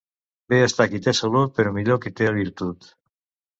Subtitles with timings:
[0.53, 2.93] Bé està qui té salut, però millor qui té virtut.